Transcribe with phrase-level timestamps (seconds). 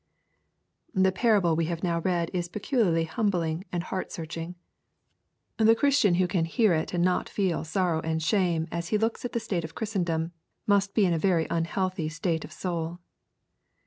[0.95, 4.55] The jDarable we have now read is peculiarly humlJing and heart searching.
[5.57, 6.89] The Christian who can hear it LUKE, CHAP.
[6.89, 6.95] XIII.
[6.95, 10.31] 113 and not feel sorrow and shame as he looks at the state of Christendom,
[10.65, 12.97] must be in a very unhealthy state of soul.